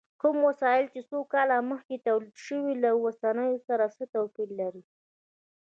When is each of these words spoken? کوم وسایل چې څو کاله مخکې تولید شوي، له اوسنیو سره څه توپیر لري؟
کوم 0.21 0.37
وسایل 0.49 0.85
چې 0.93 1.01
څو 1.09 1.19
کاله 1.33 1.57
مخکې 1.71 2.03
تولید 2.07 2.35
شوي، 2.45 2.73
له 2.83 2.89
اوسنیو 3.01 3.63
سره 3.67 3.85
څه 3.95 4.03
توپیر 4.13 4.49
لري؟ 4.59 4.83